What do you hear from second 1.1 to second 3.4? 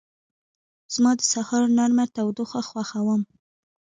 د سهار نرمه تودوخه خوښوم.